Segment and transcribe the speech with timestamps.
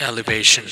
[0.00, 0.64] elevation.